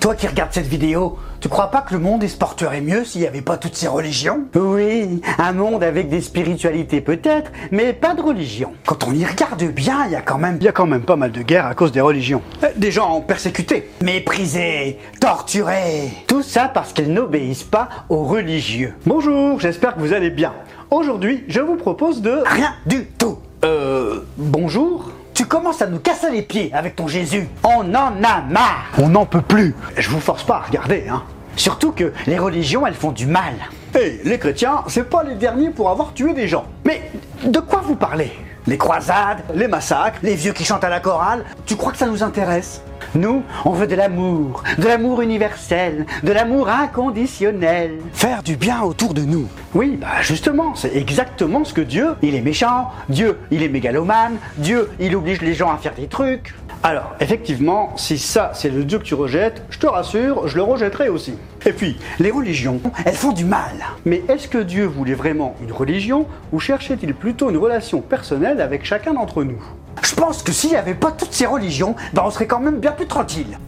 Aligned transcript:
toi 0.00 0.14
qui 0.14 0.26
regardes 0.26 0.52
cette 0.52 0.66
vidéo, 0.66 1.18
tu 1.40 1.50
crois 1.50 1.70
pas 1.70 1.82
que 1.82 1.92
le 1.92 2.00
monde 2.00 2.26
se 2.26 2.36
porterait 2.36 2.80
mieux 2.80 3.04
s'il 3.04 3.20
n'y 3.20 3.26
avait 3.26 3.42
pas 3.42 3.58
toutes 3.58 3.76
ces 3.76 3.86
religions? 3.86 4.44
Oui, 4.54 5.20
un 5.38 5.52
monde 5.52 5.84
avec 5.84 6.08
des 6.08 6.22
spiritualités 6.22 7.02
peut-être, 7.02 7.52
mais 7.70 7.92
pas 7.92 8.14
de 8.14 8.22
religion. 8.22 8.72
Quand 8.86 9.06
on 9.06 9.12
y 9.12 9.26
regarde 9.26 9.62
bien, 9.62 10.06
il 10.06 10.12
y 10.12 10.16
a 10.16 10.22
quand 10.22 10.38
même 10.38 10.56
Il 10.58 10.64
y 10.64 10.68
a 10.68 10.72
quand 10.72 10.86
même 10.86 11.02
pas 11.02 11.16
mal 11.16 11.32
de 11.32 11.42
guerres 11.42 11.66
à 11.66 11.74
cause 11.74 11.92
des 11.92 12.00
religions. 12.00 12.40
euh, 12.64 12.68
des 12.76 12.90
gens 12.90 13.20
persécutés, 13.20 13.90
méprisés, 14.02 14.98
torturés. 15.20 16.10
Tout 16.26 16.42
ça 16.42 16.70
parce 16.72 16.94
qu'ils 16.94 17.12
n'obéissent 17.12 17.62
pas 17.62 17.88
aux 18.08 18.24
religieux. 18.24 18.94
Bonjour, 19.04 19.60
j'espère 19.60 19.94
que 19.94 20.00
vous 20.00 20.14
allez 20.14 20.30
bien. 20.30 20.54
Aujourd'hui, 20.90 21.44
je 21.46 21.60
vous 21.60 21.76
propose 21.76 22.22
de... 22.22 22.42
Rien 22.46 22.72
du 22.86 23.04
tout. 23.18 23.38
Euh... 23.66 24.20
Bonjour 24.38 25.10
Tu 25.40 25.46
commences 25.46 25.80
à 25.80 25.86
nous 25.86 26.00
casser 26.00 26.30
les 26.30 26.42
pieds 26.42 26.70
avec 26.74 26.96
ton 26.96 27.08
Jésus. 27.08 27.48
On 27.64 27.94
en 27.94 28.22
a 28.22 28.42
marre 28.42 28.90
On 28.98 29.08
n'en 29.08 29.24
peut 29.24 29.40
plus. 29.40 29.74
Je 29.96 30.10
vous 30.10 30.20
force 30.20 30.42
pas 30.44 30.56
à 30.56 30.60
regarder, 30.66 31.06
hein. 31.10 31.22
Surtout 31.56 31.92
que 31.92 32.12
les 32.26 32.38
religions, 32.38 32.86
elles 32.86 32.92
font 32.92 33.10
du 33.10 33.24
mal. 33.24 33.54
Et 33.98 34.20
les 34.22 34.38
chrétiens, 34.38 34.84
c'est 34.86 35.08
pas 35.08 35.24
les 35.24 35.36
derniers 35.36 35.70
pour 35.70 35.88
avoir 35.88 36.12
tué 36.12 36.34
des 36.34 36.46
gens. 36.46 36.66
Mais 36.84 37.10
de 37.42 37.58
quoi 37.58 37.80
vous 37.82 37.96
parlez? 37.96 38.32
Les 38.66 38.76
croisades, 38.76 39.38
Les 39.54 39.66
massacres, 39.66 40.18
les 40.22 40.34
vieux 40.34 40.52
qui 40.52 40.62
chantent 40.62 40.84
à 40.84 40.90
la 40.90 41.00
chorale, 41.00 41.46
tu 41.64 41.74
crois 41.74 41.92
que 41.92 41.98
ça 41.98 42.06
nous 42.06 42.22
intéresse? 42.22 42.82
Nous, 43.14 43.42
on 43.64 43.70
veut 43.70 43.86
de 43.86 43.94
l'amour, 43.94 44.62
de 44.78 44.86
l'amour 44.86 45.22
universel, 45.22 46.06
de 46.22 46.32
l'amour 46.32 46.68
inconditionnel. 46.68 47.98
Faire 48.12 48.42
du 48.42 48.56
bien 48.56 48.82
autour 48.82 49.14
de 49.14 49.22
nous. 49.22 49.46
Oui, 49.74 49.98
bah 50.00 50.22
justement, 50.22 50.74
c'est 50.74 50.96
exactement 50.96 51.64
ce 51.64 51.72
que 51.72 51.80
Dieu, 51.80 52.14
il 52.22 52.34
est 52.34 52.40
méchant, 52.40 52.90
Dieu, 53.08 53.38
il 53.50 53.62
est 53.62 53.68
mégalomane, 53.68 54.36
Dieu, 54.56 54.90
il 55.00 55.14
oblige 55.16 55.42
les 55.42 55.54
gens 55.54 55.72
à 55.72 55.76
faire 55.76 55.94
des 55.94 56.06
trucs. 56.06 56.54
Alors, 56.82 57.14
effectivement, 57.20 57.92
si 57.96 58.16
ça 58.18 58.52
c'est 58.54 58.70
le 58.70 58.84
Dieu 58.84 58.98
que 58.98 59.04
tu 59.04 59.14
rejettes, 59.14 59.62
je 59.68 59.78
te 59.78 59.86
rassure, 59.86 60.48
je 60.48 60.56
le 60.56 60.62
rejetterai 60.62 61.10
aussi. 61.10 61.34
Et 61.66 61.72
puis, 61.72 61.98
les 62.18 62.30
religions. 62.30 62.80
Elles 63.04 63.14
font 63.14 63.32
du 63.32 63.44
mal. 63.44 63.74
Mais 64.06 64.22
est-ce 64.28 64.48
que 64.48 64.56
Dieu 64.56 64.86
voulait 64.86 65.14
vraiment 65.14 65.56
une 65.62 65.72
religion 65.72 66.26
ou 66.52 66.58
cherchait-il 66.58 67.14
plutôt 67.14 67.50
une 67.50 67.58
relation 67.58 68.00
personnelle 68.00 68.62
avec 68.62 68.86
chacun 68.86 69.12
d'entre 69.12 69.44
nous? 69.44 69.62
Je 70.02 70.14
pense 70.14 70.42
que 70.42 70.52
s'il 70.52 70.70
n'y 70.70 70.76
avait 70.76 70.94
pas 70.94 71.12
toutes 71.12 71.32
ces 71.32 71.46
religions, 71.46 71.94
ben 72.12 72.22
on 72.24 72.30
serait 72.30 72.46
quand 72.46 72.60
même 72.60 72.78
bien 72.78 72.92
plus 72.92 73.06
tranquille. 73.06 73.58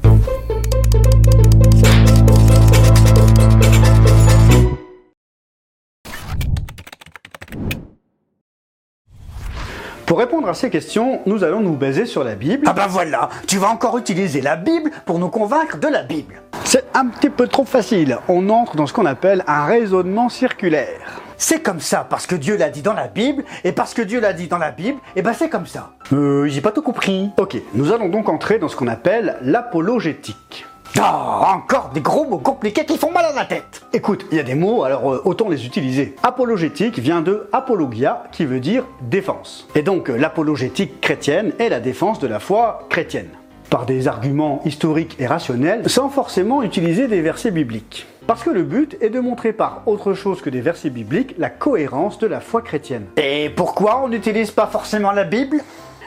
Pour 10.06 10.18
répondre 10.18 10.46
à 10.46 10.52
ces 10.52 10.68
questions, 10.68 11.20
nous 11.24 11.42
allons 11.42 11.60
nous 11.60 11.72
baser 11.72 12.04
sur 12.04 12.22
la 12.22 12.34
Bible. 12.34 12.66
Ah 12.68 12.74
ben 12.74 12.86
voilà, 12.86 13.30
tu 13.46 13.56
vas 13.56 13.68
encore 13.68 13.96
utiliser 13.96 14.42
la 14.42 14.56
Bible 14.56 14.90
pour 15.06 15.18
nous 15.18 15.30
convaincre 15.30 15.78
de 15.78 15.88
la 15.88 16.02
Bible. 16.02 16.42
C'est 16.64 16.84
un 16.92 17.06
petit 17.06 17.30
peu 17.30 17.48
trop 17.48 17.64
facile. 17.64 18.18
On 18.28 18.50
entre 18.50 18.76
dans 18.76 18.86
ce 18.86 18.92
qu'on 18.92 19.06
appelle 19.06 19.42
un 19.46 19.64
raisonnement 19.64 20.28
circulaire. 20.28 21.21
C'est 21.42 21.60
comme 21.60 21.80
ça 21.80 22.06
parce 22.08 22.28
que 22.28 22.36
Dieu 22.36 22.56
l'a 22.56 22.70
dit 22.70 22.82
dans 22.82 22.92
la 22.92 23.08
Bible, 23.08 23.42
et 23.64 23.72
parce 23.72 23.94
que 23.94 24.02
Dieu 24.02 24.20
l'a 24.20 24.32
dit 24.32 24.46
dans 24.46 24.58
la 24.58 24.70
Bible, 24.70 25.00
et 25.16 25.22
ben 25.22 25.32
c'est 25.32 25.48
comme 25.48 25.66
ça. 25.66 25.90
Euh, 26.12 26.46
j'ai 26.46 26.60
pas 26.60 26.70
tout 26.70 26.82
compris. 26.82 27.30
Ok, 27.36 27.56
nous 27.74 27.92
allons 27.92 28.08
donc 28.08 28.28
entrer 28.28 28.60
dans 28.60 28.68
ce 28.68 28.76
qu'on 28.76 28.86
appelle 28.86 29.38
l'apologétique. 29.42 30.66
Oh, 30.98 31.00
encore 31.00 31.90
des 31.92 32.00
gros 32.00 32.26
mots 32.26 32.38
compliqués 32.38 32.84
qui 32.84 32.96
font 32.96 33.10
mal 33.10 33.24
à 33.24 33.32
la 33.32 33.44
tête. 33.44 33.82
Écoute, 33.92 34.24
il 34.30 34.36
y 34.36 34.40
a 34.40 34.44
des 34.44 34.54
mots, 34.54 34.84
alors 34.84 35.12
euh, 35.12 35.22
autant 35.24 35.48
les 35.48 35.66
utiliser. 35.66 36.14
Apologétique 36.22 37.00
vient 37.00 37.22
de 37.22 37.48
apologia, 37.52 38.22
qui 38.30 38.44
veut 38.44 38.60
dire 38.60 38.84
défense. 39.00 39.66
Et 39.74 39.82
donc 39.82 40.10
euh, 40.10 40.16
l'apologétique 40.16 41.00
chrétienne 41.00 41.54
est 41.58 41.70
la 41.70 41.80
défense 41.80 42.20
de 42.20 42.28
la 42.28 42.38
foi 42.38 42.86
chrétienne. 42.88 43.30
Par 43.68 43.84
des 43.84 44.06
arguments 44.06 44.62
historiques 44.64 45.16
et 45.18 45.26
rationnels, 45.26 45.90
sans 45.90 46.08
forcément 46.08 46.62
utiliser 46.62 47.08
des 47.08 47.20
versets 47.20 47.50
bibliques. 47.50 48.06
Parce 48.26 48.44
que 48.44 48.50
le 48.50 48.62
but 48.62 48.96
est 49.00 49.10
de 49.10 49.18
montrer 49.18 49.52
par 49.52 49.82
autre 49.86 50.14
chose 50.14 50.40
que 50.40 50.50
des 50.50 50.60
versets 50.60 50.90
bibliques 50.90 51.34
la 51.38 51.50
cohérence 51.50 52.18
de 52.18 52.26
la 52.28 52.40
foi 52.40 52.62
chrétienne. 52.62 53.06
Et 53.16 53.50
pourquoi 53.50 54.02
on 54.04 54.08
n'utilise 54.08 54.52
pas 54.52 54.66
forcément 54.66 55.10
la 55.10 55.24
Bible? 55.24 55.58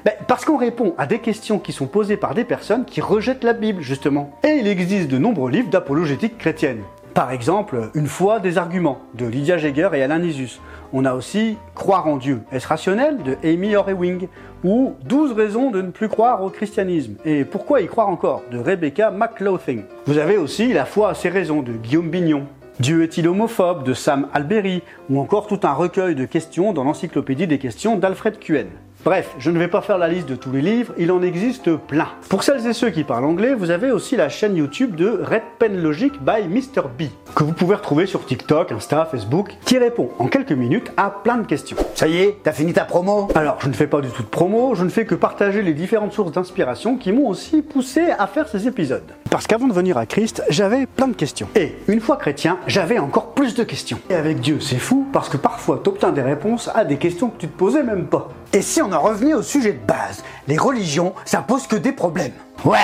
Ben, 0.05 0.13
parce 0.27 0.45
qu'on 0.45 0.57
répond 0.57 0.93
à 0.97 1.07
des 1.07 1.19
questions 1.19 1.59
qui 1.59 1.73
sont 1.73 1.87
posées 1.87 2.15
par 2.15 2.33
des 2.33 2.45
personnes 2.45 2.85
qui 2.85 3.01
rejettent 3.01 3.43
la 3.43 3.53
Bible, 3.53 3.81
justement. 3.81 4.31
Et 4.43 4.59
il 4.59 4.67
existe 4.67 5.09
de 5.09 5.17
nombreux 5.17 5.51
livres 5.51 5.69
d'apologétique 5.69 6.37
chrétienne. 6.37 6.83
Par 7.15 7.31
exemple, 7.31 7.89
Une 7.95 8.07
foi 8.07 8.39
des 8.39 8.57
arguments 8.57 8.99
de 9.13 9.25
Lydia 9.25 9.57
Jaeger 9.57 9.93
et 9.93 10.03
Alain 10.03 10.19
Nisus. 10.19 10.59
On 10.93 11.05
a 11.05 11.13
aussi 11.13 11.57
Croire 11.73 12.07
en 12.07 12.17
Dieu. 12.17 12.41
Est-ce 12.51 12.67
rationnel 12.67 13.17
de 13.23 13.37
Amy 13.43 13.75
Orewing 13.75 14.27
ou 14.63 14.93
12 15.05 15.33
raisons 15.33 15.71
de 15.71 15.81
ne 15.81 15.91
plus 15.91 16.09
croire 16.09 16.43
au 16.43 16.49
christianisme 16.49 17.15
et 17.25 17.45
pourquoi 17.45 17.81
y 17.81 17.87
croire 17.87 18.09
encore 18.09 18.43
de 18.51 18.57
Rebecca 18.57 19.11
McLaughlin. 19.11 19.81
Vous 20.05 20.17
avez 20.17 20.37
aussi 20.37 20.73
La 20.73 20.85
foi 20.85 21.09
à 21.09 21.13
ses 21.13 21.29
raisons 21.29 21.61
de 21.61 21.73
Guillaume 21.73 22.09
Bignon. 22.09 22.47
Dieu 22.79 23.03
est-il 23.03 23.27
homophobe 23.27 23.83
de 23.83 23.93
Sam 23.93 24.27
Alberry 24.33 24.83
ou 25.09 25.19
encore 25.19 25.47
tout 25.47 25.59
un 25.63 25.71
recueil 25.71 26.13
de 26.13 26.25
questions 26.25 26.73
dans 26.73 26.83
l'encyclopédie 26.83 27.47
des 27.47 27.59
questions 27.59 27.97
d'Alfred 27.97 28.37
Cuen. 28.37 28.67
Bref, 29.05 29.35
je 29.37 29.51
ne 29.51 29.59
vais 29.59 29.67
pas 29.67 29.81
faire 29.81 29.99
la 29.99 30.07
liste 30.07 30.27
de 30.27 30.33
tous 30.33 30.51
les 30.51 30.61
livres, 30.61 30.91
il 30.97 31.11
en 31.11 31.21
existe 31.21 31.75
plein. 31.75 32.07
Pour 32.27 32.41
celles 32.41 32.65
et 32.65 32.73
ceux 32.73 32.89
qui 32.89 33.03
parlent 33.03 33.25
anglais, 33.25 33.53
vous 33.53 33.69
avez 33.69 33.91
aussi 33.91 34.15
la 34.15 34.29
chaîne 34.29 34.55
YouTube 34.55 34.95
de 34.95 35.21
Red 35.23 35.43
Pen 35.59 35.79
Logic 35.79 36.11
by 36.23 36.47
Mr. 36.49 36.87
B, 36.97 37.03
que 37.35 37.43
vous 37.43 37.53
pouvez 37.53 37.75
retrouver 37.75 38.07
sur 38.07 38.25
TikTok, 38.25 38.71
Insta, 38.71 39.05
Facebook, 39.05 39.51
qui 39.63 39.77
répond 39.77 40.09
en 40.17 40.25
quelques 40.25 40.53
minutes 40.53 40.91
à 40.97 41.11
plein 41.11 41.37
de 41.37 41.45
questions. 41.45 41.77
Ça 41.93 42.07
y 42.07 42.17
est, 42.17 42.39
t'as 42.41 42.51
fini 42.51 42.73
ta 42.73 42.83
promo? 42.83 43.27
Alors, 43.35 43.57
je 43.59 43.67
ne 43.67 43.73
fais 43.73 43.85
pas 43.85 44.01
du 44.01 44.09
tout 44.09 44.23
de 44.23 44.27
promo, 44.27 44.73
je 44.73 44.83
ne 44.83 44.89
fais 44.89 45.05
que 45.05 45.13
partager 45.13 45.61
les 45.61 45.75
différentes 45.75 46.13
sources 46.13 46.31
d'inspiration 46.31 46.97
qui 46.97 47.11
m'ont 47.11 47.27
aussi 47.27 47.61
poussé 47.61 48.09
à 48.17 48.25
faire 48.25 48.47
ces 48.47 48.67
épisodes. 48.67 49.13
Parce 49.29 49.45
qu'avant 49.45 49.67
de 49.67 49.73
venir 49.73 49.99
à 49.99 50.07
Christ, 50.07 50.41
j'avais 50.49 50.87
plein 50.87 51.09
de 51.09 51.15
questions. 51.15 51.47
Et 51.55 51.75
une 51.87 51.99
fois 51.99 52.15
chrétien, 52.15 52.57
j'avais 52.65 52.97
encore 52.97 53.35
plus 53.35 53.53
de 53.53 53.63
questions. 53.63 53.99
Et 54.09 54.15
avec 54.15 54.39
Dieu, 54.39 54.59
c'est 54.61 54.79
fou 54.79 55.05
parce 55.13 55.29
que 55.29 55.37
parfois 55.37 55.79
t'obtiens 55.83 56.11
des 56.11 56.23
réponses 56.23 56.71
à 56.73 56.85
des 56.85 56.97
questions 56.97 57.29
que 57.29 57.37
tu 57.37 57.47
te 57.47 57.55
posais 57.55 57.83
même 57.83 58.07
pas. 58.07 58.29
Et 58.55 58.61
si 58.61 58.81
on 58.81 58.89
en 58.93 59.01
revenait 59.01 59.33
au 59.33 59.41
sujet 59.41 59.73
de 59.73 59.85
base, 59.85 60.23
les 60.47 60.55
religions, 60.57 61.13
ça 61.25 61.41
pose 61.41 61.67
que 61.67 61.75
des 61.75 61.91
problèmes. 61.91 62.31
Ouais 62.63 62.77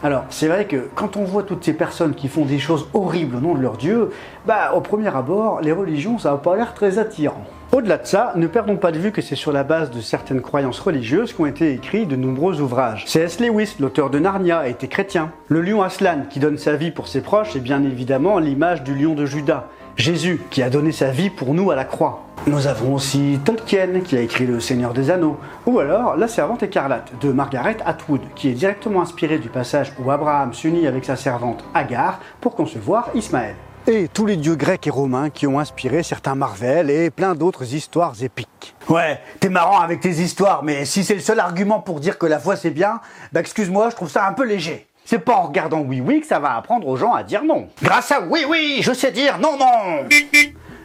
Alors, 0.00 0.26
c'est 0.30 0.46
vrai 0.46 0.66
que 0.66 0.88
quand 0.94 1.16
on 1.16 1.24
voit 1.24 1.42
toutes 1.42 1.64
ces 1.64 1.72
personnes 1.72 2.14
qui 2.14 2.28
font 2.28 2.44
des 2.44 2.60
choses 2.60 2.86
horribles 2.94 3.34
au 3.34 3.40
nom 3.40 3.56
de 3.56 3.60
leur 3.60 3.76
Dieu, 3.76 4.10
bah, 4.46 4.74
au 4.76 4.80
premier 4.80 5.08
abord, 5.08 5.60
les 5.60 5.72
religions, 5.72 6.20
ça 6.20 6.30
n'a 6.30 6.36
pas 6.36 6.54
l'air 6.54 6.72
très 6.72 7.00
attirant. 7.00 7.42
Au-delà 7.72 7.98
de 7.98 8.06
ça, 8.06 8.32
ne 8.36 8.46
perdons 8.46 8.76
pas 8.76 8.92
de 8.92 9.00
vue 9.00 9.10
que 9.10 9.22
c'est 9.22 9.34
sur 9.34 9.50
la 9.50 9.64
base 9.64 9.90
de 9.90 10.00
certaines 10.00 10.40
croyances 10.40 10.78
religieuses 10.78 11.32
qu'ont 11.32 11.46
été 11.46 11.72
écrits 11.72 12.06
de 12.06 12.14
nombreux 12.14 12.60
ouvrages. 12.60 13.02
C.S. 13.08 13.40
Lewis, 13.40 13.74
l'auteur 13.80 14.08
de 14.08 14.20
Narnia, 14.20 14.68
était 14.68 14.86
chrétien. 14.86 15.32
Le 15.48 15.62
lion 15.62 15.82
Aslan, 15.82 16.26
qui 16.30 16.38
donne 16.38 16.58
sa 16.58 16.76
vie 16.76 16.92
pour 16.92 17.08
ses 17.08 17.22
proches, 17.22 17.56
est 17.56 17.60
bien 17.60 17.82
évidemment 17.82 18.38
l'image 18.38 18.84
du 18.84 18.94
lion 18.94 19.14
de 19.14 19.26
Judas. 19.26 19.66
Jésus, 19.96 20.40
qui 20.50 20.62
a 20.62 20.70
donné 20.70 20.92
sa 20.92 21.10
vie 21.10 21.30
pour 21.30 21.54
nous 21.54 21.70
à 21.70 21.76
la 21.76 21.84
croix. 21.84 22.24
Nous 22.46 22.66
avons 22.66 22.94
aussi 22.94 23.38
Tolkien, 23.44 24.00
qui 24.04 24.16
a 24.16 24.20
écrit 24.20 24.46
Le 24.46 24.58
Seigneur 24.58 24.92
des 24.92 25.10
Anneaux, 25.10 25.38
ou 25.66 25.78
alors 25.78 26.16
La 26.16 26.28
Servante 26.28 26.62
écarlate 26.62 27.12
de 27.20 27.30
Margaret 27.30 27.76
Atwood, 27.84 28.22
qui 28.34 28.48
est 28.48 28.54
directement 28.54 29.02
inspiré 29.02 29.38
du 29.38 29.48
passage 29.48 29.92
où 29.98 30.10
Abraham 30.10 30.52
s'unit 30.52 30.86
avec 30.86 31.04
sa 31.04 31.16
servante 31.16 31.62
Agar 31.74 32.20
pour 32.40 32.56
concevoir 32.56 33.10
Ismaël. 33.14 33.54
Et 33.86 34.08
tous 34.08 34.26
les 34.26 34.36
dieux 34.36 34.54
grecs 34.54 34.86
et 34.86 34.90
romains 34.90 35.28
qui 35.28 35.46
ont 35.46 35.58
inspiré 35.58 36.02
certains 36.02 36.36
Marvel 36.36 36.88
et 36.88 37.10
plein 37.10 37.34
d'autres 37.34 37.74
histoires 37.74 38.14
épiques. 38.22 38.74
Ouais, 38.88 39.20
t'es 39.40 39.48
marrant 39.48 39.80
avec 39.80 40.00
tes 40.00 40.20
histoires, 40.20 40.62
mais 40.62 40.84
si 40.84 41.02
c'est 41.02 41.14
le 41.14 41.20
seul 41.20 41.40
argument 41.40 41.80
pour 41.80 41.98
dire 41.98 42.16
que 42.16 42.26
la 42.26 42.38
foi 42.38 42.54
c'est 42.54 42.70
bien, 42.70 43.00
bah 43.32 43.40
excuse-moi, 43.40 43.90
je 43.90 43.96
trouve 43.96 44.10
ça 44.10 44.26
un 44.26 44.32
peu 44.34 44.44
léger. 44.44 44.86
C'est 45.04 45.18
pas 45.18 45.34
en 45.34 45.42
regardant 45.42 45.80
Oui 45.80 46.00
Oui 46.00 46.20
que 46.20 46.26
ça 46.26 46.38
va 46.38 46.56
apprendre 46.56 46.86
aux 46.88 46.96
gens 46.96 47.12
à 47.12 47.22
dire 47.22 47.44
non. 47.44 47.68
Grâce 47.82 48.12
à 48.12 48.22
oui 48.22 48.44
oui, 48.48 48.80
je 48.82 48.92
sais 48.92 49.12
dire 49.12 49.38
non 49.38 49.56
non 49.58 50.08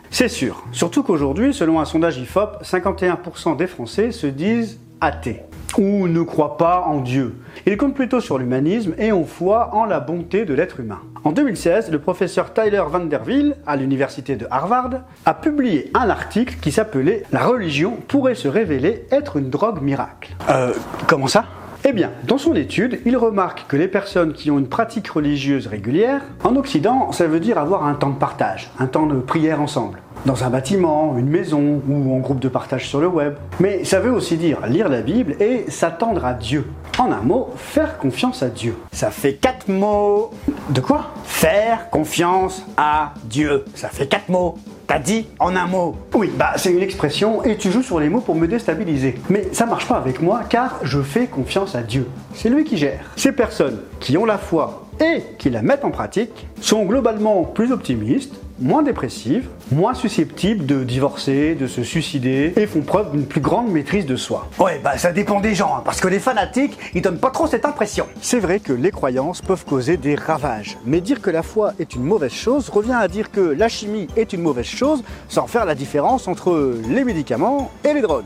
C'est 0.10 0.28
sûr. 0.28 0.64
Surtout 0.72 1.04
qu'aujourd'hui, 1.04 1.54
selon 1.54 1.80
un 1.80 1.86
sondage 1.86 2.18
IFOP, 2.18 2.64
51% 2.64 3.58
des 3.58 3.68
Français 3.68 4.12
se 4.12 4.28
disent 4.28 4.80
athées 5.02 5.42
ou 5.78 6.08
ne 6.08 6.22
croient 6.22 6.58
pas 6.58 6.82
en 6.88 7.00
Dieu. 7.02 7.36
Ils 7.66 7.78
comptent 7.78 7.94
plutôt 7.94 8.20
sur 8.20 8.38
l'humanisme 8.38 8.94
et 8.98 9.12
ont 9.12 9.26
foi 9.26 9.70
en 9.74 9.86
la 9.86 10.00
bonté 10.00 10.46
de 10.46 10.54
l'être 10.54 10.80
humain. 10.80 11.00
En 11.24 11.32
2016, 11.32 11.92
le 11.92 12.00
professeur 12.00 12.54
Tyler 12.54 12.84
Vanderville, 12.88 13.56
à 13.68 13.76
l'université 13.76 14.36
de 14.36 14.48
Harvard, 14.50 14.92
a 15.26 15.34
publié 15.34 15.92
un 15.94 16.10
article 16.10 16.56
qui 16.62 16.72
s'appelait 16.72 17.24
La 17.32 17.46
religion 17.46 17.98
pourrait 18.08 18.36
se 18.36 18.48
révéler 18.48 19.06
être 19.12 19.38
une 19.38 19.50
drogue 19.50 19.82
miracle. 19.82 20.36
Euh, 20.50 20.74
comment 21.08 21.28
ça? 21.28 21.46
Eh 21.90 21.94
bien, 21.94 22.12
dans 22.26 22.38
son 22.38 22.54
étude, 22.54 23.00
il 23.06 23.16
remarque 23.16 23.64
que 23.70 23.78
les 23.78 23.88
personnes 23.88 24.34
qui 24.34 24.52
ont 24.52 24.60
une 24.60 24.68
pratique 24.68 25.08
religieuse 25.08 25.68
régulière, 25.68 26.20
en 26.44 26.58
Occident, 26.58 27.14
ça 27.14 27.28
veut 27.28 27.40
dire 27.40 27.58
avoir 27.58 27.86
un 27.86 27.94
temps 27.94 28.10
de 28.10 28.18
partage, 28.18 28.70
un 28.78 28.88
temps 28.88 29.06
de 29.06 29.16
prière 29.16 29.62
ensemble. 29.62 30.00
Dans 30.26 30.44
un 30.44 30.50
bâtiment, 30.50 31.16
une 31.18 31.30
maison 31.30 31.82
ou 31.88 32.14
en 32.14 32.18
groupe 32.18 32.42
de 32.42 32.50
partage 32.50 32.90
sur 32.90 33.00
le 33.00 33.08
web. 33.08 33.36
Mais 33.62 33.86
ça 33.86 34.02
veut 34.02 34.12
aussi 34.12 34.36
dire 34.36 34.68
lire 34.68 34.90
la 34.90 35.00
Bible 35.00 35.42
et 35.42 35.72
s'attendre 35.72 36.26
à 36.26 36.34
Dieu. 36.34 36.66
En 37.00 37.10
un 37.10 37.22
mot, 37.22 37.52
faire 37.56 37.98
confiance 38.00 38.44
à 38.44 38.50
Dieu. 38.50 38.76
Ça 38.92 39.10
fait 39.10 39.36
quatre 39.36 39.70
mots. 39.70 40.32
De 40.72 40.82
quoi? 40.82 41.14
Faire 41.24 41.90
confiance 41.90 42.66
à 42.76 43.14
Dieu. 43.24 43.64
Ça 43.76 43.88
fait 43.88 44.08
quatre 44.08 44.28
mots. 44.28 44.58
T'as 44.88 45.00
dit 45.00 45.28
en 45.40 45.54
un 45.58 45.68
mot. 45.68 45.98
Oui, 46.14 46.32
bah 46.34 46.54
c'est 46.56 46.72
une 46.72 46.82
expression 46.82 47.44
et 47.44 47.58
tu 47.58 47.74
joues 47.74 47.84
sur 47.84 48.00
les 48.00 48.08
mots 48.08 48.22
pour 48.22 48.36
me 48.36 48.48
déstabiliser. 48.48 49.16
Mais 49.30 49.50
ça 49.52 49.66
marche 49.66 49.86
pas 49.86 49.98
avec 49.98 50.22
moi 50.22 50.44
car 50.50 50.80
je 50.84 51.02
fais 51.02 51.28
confiance 51.28 51.76
à 51.76 51.82
Dieu. 51.82 52.08
C'est 52.34 52.48
lui 52.48 52.64
qui 52.64 52.78
gère. 52.78 53.02
Ces 53.18 53.34
personnes 53.34 53.82
qui 54.00 54.18
ont 54.18 54.24
la 54.24 54.38
foi 54.38 54.88
et 55.02 55.24
qui 55.38 55.50
la 55.50 55.62
mettent 55.62 55.84
en 55.84 55.92
pratique 55.92 56.48
sont 56.62 56.86
globalement 56.86 57.44
plus 57.44 57.74
optimistes, 57.74 58.40
moins 58.60 58.84
dépressives, 58.84 59.48
moins 59.72 59.94
susceptibles 59.94 60.66
de 60.66 60.84
divorcer, 60.84 61.56
de 61.56 61.68
se 61.68 61.84
suicider 61.84 62.54
et 62.56 62.66
font 62.66 62.82
preuve 62.82 63.12
d'une 63.12 63.26
plus 63.26 63.42
grande 63.42 63.70
maîtrise 63.70 64.06
de 64.06 64.16
soi. 64.16 64.48
Ouais, 64.60 64.80
bah 64.84 64.98
ça 64.98 65.12
dépend 65.12 65.40
des 65.40 65.56
gens, 65.56 65.76
hein, 65.78 65.82
parce 65.86 66.00
que 66.00 66.08
les 66.08 66.20
fanatiques, 66.20 66.78
ils 66.94 67.02
donnent 67.02 67.20
pas 67.20 67.32
trop 67.32 67.48
cette 67.48 67.66
impression. 67.66 68.08
C'est 68.22 68.40
vrai 68.40 68.60
que 68.60 68.74
les 68.74 68.92
croyances 68.92 69.42
peuvent 69.42 69.66
causer 69.66 69.98
des 69.98 70.16
ravages, 70.16 70.78
mais 70.86 71.02
dire 71.02 71.22
que 71.22 71.30
la 71.30 71.44
foi 71.44 71.74
est 71.80 71.96
une 71.96 72.04
mauvaise 72.04 72.32
chose 72.32 72.70
revient 72.70 72.98
à 73.00 73.08
dire 73.08 73.32
que 73.32 73.42
la 73.42 73.70
chimie 73.70 74.08
est 74.16 74.34
une 74.34 74.42
mauvaise 74.42 74.66
chose 74.66 75.04
sans 75.30 75.48
faire 75.48 75.66
la 75.66 75.76
différence 75.76 76.28
entre 76.28 76.76
les 76.90 77.04
médicaments 77.04 77.72
et 77.84 77.94
les 77.94 78.02
drogues. 78.02 78.26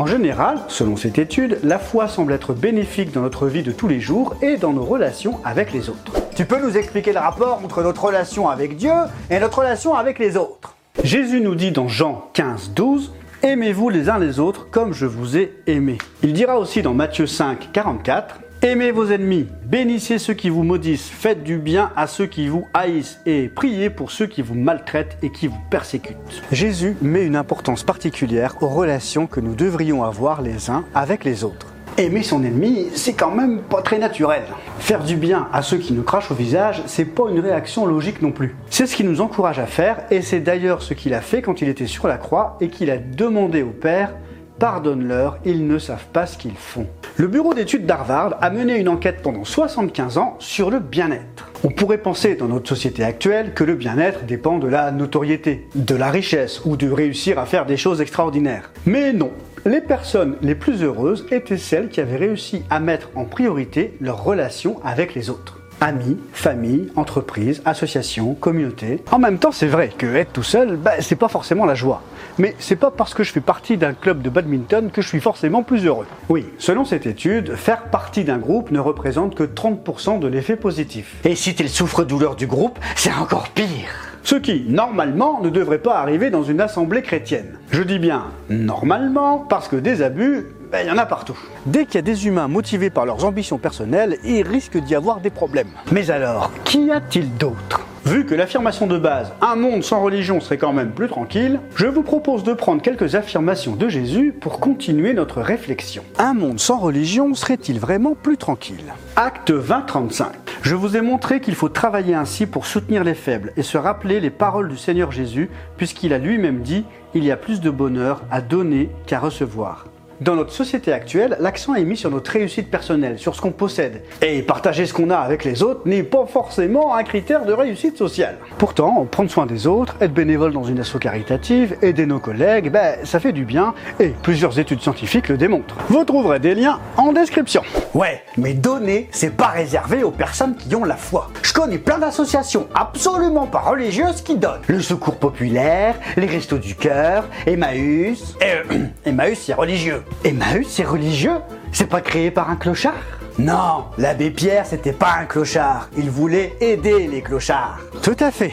En 0.00 0.06
général, 0.06 0.60
selon 0.68 0.96
cette 0.96 1.18
étude, 1.18 1.58
la 1.62 1.78
foi 1.78 2.08
semble 2.08 2.32
être 2.32 2.54
bénéfique 2.54 3.12
dans 3.12 3.20
notre 3.20 3.48
vie 3.48 3.62
de 3.62 3.70
tous 3.70 3.86
les 3.86 4.00
jours 4.00 4.34
et 4.40 4.56
dans 4.56 4.72
nos 4.72 4.82
relations 4.82 5.40
avec 5.44 5.74
les 5.74 5.90
autres. 5.90 6.14
Tu 6.34 6.46
peux 6.46 6.58
nous 6.58 6.78
expliquer 6.78 7.12
le 7.12 7.18
rapport 7.18 7.60
entre 7.62 7.82
notre 7.82 8.04
relation 8.04 8.48
avec 8.48 8.78
Dieu 8.78 8.94
et 9.28 9.38
notre 9.38 9.58
relation 9.58 9.94
avec 9.94 10.18
les 10.18 10.38
autres? 10.38 10.74
Jésus 11.04 11.42
nous 11.42 11.54
dit 11.54 11.70
dans 11.70 11.86
Jean 11.86 12.30
15, 12.32 12.70
12 12.74 13.12
Aimez-vous 13.42 13.90
les 13.90 14.08
uns 14.08 14.18
les 14.18 14.40
autres 14.40 14.70
comme 14.70 14.94
je 14.94 15.04
vous 15.04 15.36
ai 15.36 15.52
aimé. 15.66 15.98
Il 16.22 16.32
dira 16.32 16.58
aussi 16.58 16.80
dans 16.80 16.94
Matthieu 16.94 17.26
5, 17.26 17.68
44 17.70 18.36
Aimez 18.62 18.90
vos 18.90 19.06
ennemis, 19.06 19.48
bénissez 19.64 20.18
ceux 20.18 20.34
qui 20.34 20.50
vous 20.50 20.64
maudissent, 20.64 21.08
faites 21.08 21.42
du 21.42 21.56
bien 21.56 21.92
à 21.96 22.06
ceux 22.06 22.26
qui 22.26 22.46
vous 22.46 22.68
haïssent 22.74 23.18
et 23.24 23.48
priez 23.48 23.88
pour 23.88 24.10
ceux 24.10 24.26
qui 24.26 24.42
vous 24.42 24.54
maltraitent 24.54 25.16
et 25.22 25.32
qui 25.32 25.46
vous 25.46 25.60
persécutent. 25.70 26.42
Jésus 26.52 26.94
met 27.00 27.24
une 27.24 27.36
importance 27.36 27.84
particulière 27.84 28.56
aux 28.60 28.68
relations 28.68 29.26
que 29.26 29.40
nous 29.40 29.54
devrions 29.54 30.04
avoir 30.04 30.42
les 30.42 30.68
uns 30.68 30.84
avec 30.94 31.24
les 31.24 31.42
autres. 31.42 31.68
Aimer 31.96 32.22
son 32.22 32.44
ennemi, 32.44 32.88
c'est 32.94 33.14
quand 33.14 33.30
même 33.30 33.60
pas 33.62 33.80
très 33.80 33.98
naturel. 33.98 34.42
Faire 34.78 35.04
du 35.04 35.16
bien 35.16 35.48
à 35.54 35.62
ceux 35.62 35.78
qui 35.78 35.94
nous 35.94 36.02
crachent 36.02 36.30
au 36.30 36.34
visage, 36.34 36.82
c'est 36.84 37.06
pas 37.06 37.30
une 37.30 37.40
réaction 37.40 37.86
logique 37.86 38.20
non 38.20 38.30
plus. 38.30 38.54
C'est 38.68 38.86
ce 38.86 38.94
qui 38.94 39.04
nous 39.04 39.22
encourage 39.22 39.58
à 39.58 39.66
faire 39.66 40.04
et 40.10 40.20
c'est 40.20 40.40
d'ailleurs 40.40 40.82
ce 40.82 40.92
qu'il 40.92 41.14
a 41.14 41.22
fait 41.22 41.40
quand 41.40 41.62
il 41.62 41.68
était 41.70 41.86
sur 41.86 42.08
la 42.08 42.18
croix 42.18 42.58
et 42.60 42.68
qu'il 42.68 42.90
a 42.90 42.98
demandé 42.98 43.62
au 43.62 43.70
Père 43.70 44.12
Pardonne-leur, 44.60 45.38
ils 45.46 45.66
ne 45.66 45.78
savent 45.78 46.08
pas 46.12 46.26
ce 46.26 46.36
qu'ils 46.36 46.54
font. 46.54 46.86
Le 47.16 47.28
bureau 47.28 47.54
d'études 47.54 47.86
d'Harvard 47.86 48.36
a 48.42 48.50
mené 48.50 48.76
une 48.76 48.90
enquête 48.90 49.22
pendant 49.22 49.42
75 49.42 50.18
ans 50.18 50.36
sur 50.38 50.70
le 50.70 50.80
bien-être. 50.80 51.50
On 51.64 51.70
pourrait 51.70 51.96
penser 51.96 52.34
dans 52.34 52.46
notre 52.46 52.68
société 52.68 53.02
actuelle 53.02 53.54
que 53.54 53.64
le 53.64 53.74
bien-être 53.74 54.26
dépend 54.26 54.58
de 54.58 54.68
la 54.68 54.90
notoriété, 54.90 55.66
de 55.74 55.94
la 55.94 56.10
richesse 56.10 56.62
ou 56.66 56.76
de 56.76 56.90
réussir 56.90 57.38
à 57.38 57.46
faire 57.46 57.64
des 57.64 57.78
choses 57.78 58.02
extraordinaires. 58.02 58.70
Mais 58.84 59.14
non, 59.14 59.30
les 59.64 59.80
personnes 59.80 60.36
les 60.42 60.54
plus 60.54 60.82
heureuses 60.82 61.26
étaient 61.30 61.56
celles 61.56 61.88
qui 61.88 62.02
avaient 62.02 62.16
réussi 62.16 62.62
à 62.68 62.80
mettre 62.80 63.08
en 63.14 63.24
priorité 63.24 63.96
leurs 64.02 64.22
relations 64.22 64.78
avec 64.84 65.14
les 65.14 65.30
autres 65.30 65.59
amis, 65.80 66.18
famille, 66.32 66.90
entreprise, 66.96 67.62
association, 67.64 68.34
communauté. 68.34 69.02
En 69.10 69.18
même 69.18 69.38
temps, 69.38 69.52
c'est 69.52 69.66
vrai 69.66 69.90
que 69.96 70.06
être 70.14 70.32
tout 70.32 70.42
seul, 70.42 70.76
bah, 70.76 70.92
c'est 71.00 71.16
pas 71.16 71.28
forcément 71.28 71.64
la 71.64 71.74
joie. 71.74 72.02
Mais 72.38 72.54
c'est 72.58 72.76
pas 72.76 72.90
parce 72.90 73.14
que 73.14 73.22
je 73.22 73.32
fais 73.32 73.40
partie 73.40 73.76
d'un 73.76 73.92
club 73.92 74.22
de 74.22 74.30
badminton 74.30 74.90
que 74.90 75.02
je 75.02 75.08
suis 75.08 75.20
forcément 75.20 75.62
plus 75.62 75.86
heureux. 75.86 76.06
Oui, 76.28 76.46
selon 76.58 76.84
cette 76.84 77.06
étude, 77.06 77.54
faire 77.56 77.84
partie 77.84 78.24
d'un 78.24 78.38
groupe 78.38 78.70
ne 78.70 78.78
représente 78.78 79.34
que 79.34 79.44
30% 79.44 80.18
de 80.20 80.28
l'effet 80.28 80.56
positif. 80.56 81.16
Et 81.24 81.34
si 81.34 81.54
t'es 81.54 81.64
le 81.64 81.68
souffre-douleur 81.68 82.36
du 82.36 82.46
groupe, 82.46 82.78
c'est 82.96 83.12
encore 83.12 83.48
pire 83.48 84.10
ce 84.22 84.36
qui, 84.36 84.64
normalement, 84.68 85.40
ne 85.40 85.48
devrait 85.48 85.78
pas 85.78 85.98
arriver 85.98 86.28
dans 86.28 86.42
une 86.42 86.60
assemblée 86.60 87.02
chrétienne. 87.02 87.58
Je 87.70 87.82
dis 87.82 87.98
bien 87.98 88.26
normalement 88.50 89.38
parce 89.38 89.66
que 89.68 89.76
des 89.76 90.02
abus, 90.02 90.46
ben, 90.70 90.86
il 90.86 90.88
y 90.88 90.92
en 90.92 90.98
a 90.98 91.06
partout. 91.06 91.38
Dès 91.66 91.84
qu'il 91.84 91.96
y 91.96 91.98
a 91.98 92.02
des 92.02 92.26
humains 92.26 92.48
motivés 92.48 92.90
par 92.90 93.04
leurs 93.06 93.24
ambitions 93.24 93.58
personnelles, 93.58 94.18
il 94.24 94.46
risque 94.46 94.78
d'y 94.78 94.94
avoir 94.94 95.20
des 95.20 95.30
problèmes. 95.30 95.70
Mais 95.90 96.10
alors, 96.10 96.52
qu'y 96.64 96.90
a-t-il 96.90 97.34
d'autre? 97.36 97.80
Vu 98.06 98.24
que 98.24 98.34
l'affirmation 98.34 98.86
de 98.86 98.96
base, 98.96 99.32
un 99.42 99.56
monde 99.56 99.82
sans 99.82 100.00
religion 100.00 100.40
serait 100.40 100.56
quand 100.56 100.72
même 100.72 100.92
plus 100.92 101.08
tranquille, 101.08 101.60
je 101.76 101.86
vous 101.86 102.02
propose 102.02 102.44
de 102.44 102.54
prendre 102.54 102.80
quelques 102.80 103.14
affirmations 103.14 103.76
de 103.76 103.88
Jésus 103.88 104.32
pour 104.32 104.58
continuer 104.58 105.12
notre 105.12 105.42
réflexion. 105.42 106.02
Un 106.18 106.32
monde 106.32 106.58
sans 106.58 106.78
religion 106.78 107.34
serait-il 107.34 107.78
vraiment 107.78 108.14
plus 108.14 108.38
tranquille? 108.38 108.94
Acte 109.16 109.50
20-35. 109.50 110.24
Je 110.62 110.74
vous 110.74 110.96
ai 110.96 111.02
montré 111.02 111.40
qu'il 111.40 111.54
faut 111.54 111.68
travailler 111.68 112.14
ainsi 112.14 112.46
pour 112.46 112.64
soutenir 112.64 113.04
les 113.04 113.14
faibles 113.14 113.52
et 113.56 113.62
se 113.62 113.76
rappeler 113.76 114.18
les 114.20 114.30
paroles 114.30 114.68
du 114.68 114.78
Seigneur 114.78 115.12
Jésus, 115.12 115.50
puisqu'il 115.76 116.14
a 116.14 116.18
lui-même 116.18 116.62
dit 116.62 116.84
Il 117.12 117.24
y 117.24 117.30
a 117.30 117.36
plus 117.36 117.60
de 117.60 117.70
bonheur 117.70 118.22
à 118.30 118.40
donner 118.40 118.88
qu'à 119.06 119.18
recevoir. 119.18 119.89
Dans 120.20 120.36
notre 120.36 120.52
société 120.52 120.92
actuelle, 120.92 121.38
l'accent 121.40 121.74
est 121.74 121.84
mis 121.84 121.96
sur 121.96 122.10
notre 122.10 122.30
réussite 122.30 122.70
personnelle, 122.70 123.18
sur 123.18 123.34
ce 123.34 123.40
qu'on 123.40 123.52
possède. 123.52 124.02
Et 124.20 124.42
partager 124.42 124.84
ce 124.84 124.92
qu'on 124.92 125.08
a 125.08 125.16
avec 125.16 125.44
les 125.44 125.62
autres 125.62 125.80
n'est 125.86 126.02
pas 126.02 126.26
forcément 126.26 126.94
un 126.94 127.02
critère 127.04 127.46
de 127.46 127.54
réussite 127.54 127.96
sociale. 127.96 128.36
Pourtant, 128.58 129.06
prendre 129.10 129.30
soin 129.30 129.46
des 129.46 129.66
autres, 129.66 129.96
être 130.02 130.12
bénévole 130.12 130.52
dans 130.52 130.64
une 130.64 130.78
asso 130.80 130.98
caritative, 131.00 131.74
aider 131.80 132.04
nos 132.04 132.18
collègues, 132.18 132.70
ben, 132.70 132.96
ça 133.04 133.18
fait 133.18 133.32
du 133.32 133.46
bien 133.46 133.72
et 133.98 134.08
plusieurs 134.22 134.58
études 134.58 134.82
scientifiques 134.82 135.30
le 135.30 135.38
démontrent. 135.38 135.76
Vous 135.88 136.04
trouverez 136.04 136.38
des 136.38 136.54
liens 136.54 136.80
en 136.98 137.12
description. 137.12 137.62
Ouais, 137.94 138.22
mais 138.36 138.52
donner, 138.52 139.08
c'est 139.12 139.34
pas 139.34 139.48
réservé 139.48 140.02
aux 140.02 140.10
personnes 140.10 140.54
qui 140.54 140.74
ont 140.74 140.84
la 140.84 140.96
foi. 140.96 141.28
Je 141.42 141.54
connais 141.54 141.78
plein 141.78 141.98
d'associations 141.98 142.68
absolument 142.74 143.46
pas 143.46 143.60
religieuses 143.60 144.20
qui 144.20 144.36
donnent. 144.36 144.60
Le 144.68 144.80
Secours 144.80 145.16
Populaire, 145.16 145.94
les 146.18 146.26
Restos 146.26 146.58
du 146.58 146.74
Cœur, 146.74 147.24
Emmaüs. 147.46 148.36
Euh, 148.42 148.62
Emmaüs, 149.06 149.38
c'est 149.46 149.54
religieux. 149.54 150.02
Emmaüs, 150.24 150.66
c'est 150.68 150.84
religieux 150.84 151.38
C'est 151.72 151.88
pas 151.88 152.00
créé 152.00 152.30
par 152.30 152.50
un 152.50 152.56
clochard 152.56 152.94
Non, 153.38 153.84
l'abbé 153.98 154.30
Pierre, 154.30 154.66
c'était 154.66 154.92
pas 154.92 155.14
un 155.20 155.24
clochard. 155.24 155.88
Il 155.96 156.10
voulait 156.10 156.54
aider 156.60 157.06
les 157.06 157.22
clochards. 157.22 157.80
Tout 158.02 158.16
à 158.20 158.30
fait. 158.30 158.52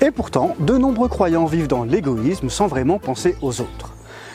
Et 0.00 0.10
pourtant, 0.10 0.56
de 0.58 0.76
nombreux 0.76 1.08
croyants 1.08 1.46
vivent 1.46 1.68
dans 1.68 1.84
l'égoïsme 1.84 2.50
sans 2.50 2.66
vraiment 2.66 2.98
penser 2.98 3.36
aux 3.40 3.60
autres. 3.60 3.92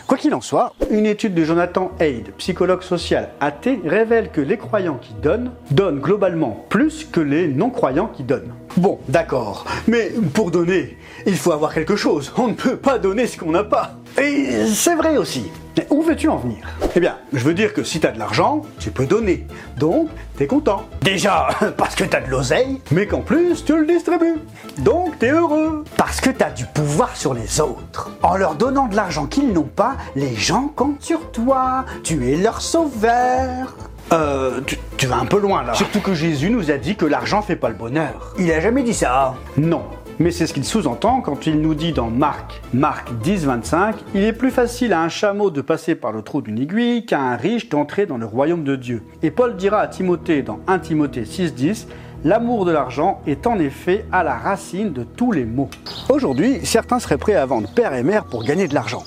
Quoi 0.08 0.18
qu'il 0.18 0.34
en 0.34 0.40
soit, 0.40 0.74
une 0.90 1.06
étude 1.06 1.34
de 1.34 1.44
Jonathan 1.44 1.92
Haid, 2.00 2.32
psychologue 2.38 2.82
social 2.82 3.32
athée, 3.42 3.82
révèle 3.84 4.32
que 4.32 4.40
les 4.40 4.56
croyants 4.56 4.98
qui 5.02 5.14
donnent 5.22 5.52
donnent 5.72 6.00
globalement 6.00 6.66
plus 6.70 7.04
que 7.04 7.20
les 7.20 7.50
non-croyants 7.50 8.08
qui 8.08 8.24
donnent. 8.24 8.54
Bon, 8.78 9.00
d'accord, 9.10 9.66
mais 9.86 10.14
pour 10.34 10.50
donner, 10.50 10.98
il 11.26 11.36
faut 11.36 11.52
avoir 11.52 11.74
quelque 11.74 11.98
chose. 11.98 12.32
On 12.38 12.48
ne 12.48 12.54
peut 12.54 12.78
pas 12.78 13.00
donner 13.00 13.28
ce 13.28 13.38
qu'on 13.38 13.52
n'a 13.52 13.66
pas. 13.66 13.96
Et 14.18 14.68
c'est 14.68 14.96
vrai 14.96 15.18
aussi. 15.18 15.52
Mais 15.78 15.86
où 15.92 16.02
veux-tu 16.02 16.28
en 16.28 16.38
venir? 16.38 16.58
Eh 16.96 17.00
bien, 17.00 17.18
je 17.32 17.44
veux 17.44 17.54
dire 17.54 17.72
que 17.72 17.84
si 17.84 18.00
t'as 18.00 18.12
de 18.12 18.18
l'argent, 18.18 18.64
tu 18.80 18.90
peux 18.90 19.06
donner. 19.06 19.46
Donc, 19.78 20.10
t'es 20.36 20.48
content. 20.48 20.88
Déjà, 21.02 21.50
parce 21.78 21.94
que 21.94 22.04
t'as 22.04 22.20
de 22.22 22.32
l'oseille, 22.32 22.82
mais 22.90 23.06
qu'en 23.06 23.22
plus, 23.22 23.64
tu 23.64 23.78
le 23.78 23.86
distribues. 23.86 24.40
Donc, 24.80 25.20
t'es 25.20 25.30
heureux. 25.30 25.84
Parce 25.96 26.20
que 26.20 26.32
t'as 26.32 26.50
du 26.50 26.66
pouvoir 26.66 27.16
sur 27.16 27.36
les 27.36 27.62
autres. 27.62 28.10
En 28.24 28.38
leur 28.38 28.56
donnant 28.56 28.88
de 28.88 28.96
l'argent 28.96 29.28
qu'ils 29.28 29.54
n'ont 29.54 29.64
pas, 29.64 29.98
les 30.16 30.36
gens 30.36 30.72
comptent 30.76 31.04
sur 31.04 31.30
toi. 31.32 31.86
Tu 32.04 32.34
es 32.34 32.38
leur 32.38 32.60
sauveur. 32.62 33.76
Euh, 34.14 34.62
tu, 34.66 34.80
tu, 34.98 35.06
vas 35.06 35.18
un 35.18 35.26
peu 35.26 35.40
loin 35.40 35.62
là. 35.64 35.76
Surtout 35.76 36.00
que 36.00 36.16
Jésus 36.16 36.50
nous 36.50 36.72
a 36.72 36.78
dit 36.78 36.96
que 36.96 37.06
l'argent 37.06 37.44
fait 37.44 37.58
pas 37.58 37.70
le 37.70 37.76
bonheur. 37.76 38.34
Il 38.40 38.52
a 38.52 38.62
jamais 38.62 38.82
dit 38.82 38.94
ça. 38.94 39.36
Non, 39.58 39.84
mais 40.20 40.32
c'est 40.32 40.48
ce 40.48 40.54
qu'il 40.54 40.66
sous-entend 40.66 41.22
quand 41.22 41.46
il 41.48 41.62
nous 41.62 41.76
dit 41.76 41.94
dans 41.94 42.10
Marc, 42.10 42.62
Marc 42.74 43.12
10, 43.24 43.46
25, 43.46 43.96
il 44.16 44.24
est 44.24 44.34
plus 44.34 44.52
facile 44.52 44.94
à 44.94 45.02
un 45.02 45.10
chameau 45.10 45.52
de 45.52 45.62
passer 45.62 45.96
par 45.96 46.12
le 46.12 46.22
trou 46.22 46.42
d'une 46.42 46.60
aiguille 46.60 47.06
qu'à 47.06 47.20
un 47.20 47.36
riche 47.36 47.70
d'entrer 47.70 48.06
dans 48.06 48.18
le 48.18 48.26
royaume 48.26 48.64
de 48.64 48.76
Dieu. 48.76 49.04
Et 49.22 49.32
Paul 49.32 49.56
dira 49.56 49.80
à 49.80 49.88
Timothée 49.88 50.42
dans 50.42 50.60
1 50.68 50.80
Timothée 50.80 51.26
6, 51.26 51.54
10, 51.54 51.88
L'amour 52.24 52.66
de 52.66 52.72
l'argent 52.72 53.22
est 53.28 53.46
en 53.46 53.60
effet 53.60 54.04
à 54.12 54.24
la 54.24 54.36
racine 54.36 54.92
de 54.92 55.04
tous 55.04 55.32
les 55.32 55.46
maux. 55.46 55.70
Aujourd'hui, 56.10 56.60
certains 56.64 57.00
seraient 57.00 57.20
prêts 57.20 57.36
à 57.36 57.46
vendre 57.46 57.70
père 57.74 57.94
et 57.94 58.02
mère 58.02 58.26
pour 58.26 58.44
gagner 58.44 58.68
de 58.68 58.74
l'argent. 58.74 59.04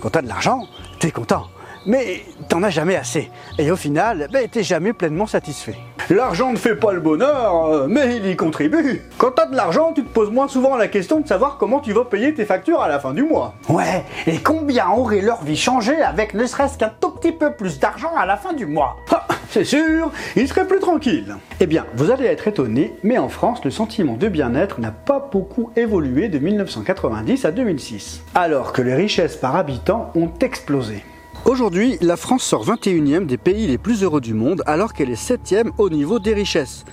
Quand 0.00 0.10
t'as 0.10 0.22
de 0.22 0.28
l'argent, 0.28 0.68
t'es 1.00 1.10
content 1.10 1.48
mais 1.86 2.22
t'en 2.48 2.62
as 2.62 2.70
jamais 2.70 2.96
assez. 2.96 3.30
Et 3.58 3.70
au 3.70 3.76
final, 3.76 4.28
ben, 4.32 4.48
t'es 4.48 4.62
jamais 4.62 4.92
pleinement 4.92 5.26
satisfait. 5.26 5.76
L'argent 6.10 6.52
ne 6.52 6.56
fait 6.58 6.76
pas 6.76 6.92
le 6.92 7.00
bonheur, 7.00 7.86
mais 7.88 8.16
il 8.16 8.26
y 8.26 8.36
contribue. 8.36 9.02
Quand 9.18 9.32
t'as 9.32 9.46
de 9.46 9.56
l'argent, 9.56 9.92
tu 9.94 10.02
te 10.02 10.08
poses 10.12 10.30
moins 10.30 10.48
souvent 10.48 10.76
la 10.76 10.88
question 10.88 11.20
de 11.20 11.26
savoir 11.28 11.56
comment 11.58 11.80
tu 11.80 11.92
vas 11.92 12.04
payer 12.04 12.34
tes 12.34 12.44
factures 12.44 12.80
à 12.82 12.88
la 12.88 12.98
fin 12.98 13.12
du 13.12 13.22
mois. 13.22 13.54
Ouais, 13.68 14.04
et 14.26 14.38
combien 14.38 14.88
aurait 14.90 15.20
leur 15.20 15.42
vie 15.44 15.56
changé 15.56 16.00
avec 16.02 16.34
ne 16.34 16.44
serait-ce 16.46 16.76
qu'un 16.78 16.92
tout 17.00 17.10
petit 17.12 17.32
peu 17.32 17.52
plus 17.54 17.78
d'argent 17.78 18.12
à 18.16 18.26
la 18.26 18.36
fin 18.36 18.52
du 18.52 18.66
mois? 18.66 18.96
Ah, 19.10 19.26
C'est 19.50 19.64
sûr, 19.64 20.10
ils 20.36 20.48
seraient 20.48 20.66
plus 20.66 20.80
tranquilles. 20.80 21.36
Eh 21.60 21.66
bien, 21.66 21.86
vous 21.94 22.10
allez 22.10 22.24
être 22.26 22.48
étonné, 22.48 22.94
mais 23.02 23.18
en 23.18 23.28
France, 23.28 23.64
le 23.64 23.70
sentiment 23.70 24.14
de 24.14 24.28
bien-être 24.28 24.80
n'a 24.80 24.90
pas 24.92 25.28
beaucoup 25.30 25.70
évolué 25.76 26.28
de 26.28 26.38
1990 26.38 27.44
à 27.44 27.50
2006, 27.52 28.22
alors 28.34 28.72
que 28.72 28.82
les 28.82 28.94
richesses 28.94 29.36
par 29.36 29.56
habitant 29.56 30.10
ont 30.14 30.30
explosé. 30.40 31.04
Aujourd'hui, 31.44 31.98
la 32.00 32.16
France 32.16 32.44
sort 32.44 32.64
21e 32.64 33.26
des 33.26 33.36
pays 33.36 33.66
les 33.66 33.76
plus 33.76 34.04
heureux 34.04 34.20
du 34.20 34.32
monde 34.32 34.62
alors 34.64 34.92
qu'elle 34.92 35.10
est 35.10 35.20
7e 35.20 35.72
au 35.76 35.90
niveau 35.90 36.20
des 36.20 36.34
richesses. 36.34 36.84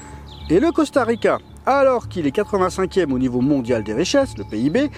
Et 0.50 0.60
le 0.60 0.72
Costa 0.72 1.04
Rica, 1.04 1.38
alors 1.68 2.08
qu'il 2.08 2.26
est 2.26 2.36
85e 2.36 3.12
au 3.12 3.20
niveau 3.20 3.42
mondial 3.42 3.84
des 3.84 3.94
richesses, 3.94 4.36
le 4.40 4.44
PIB, 4.44 4.90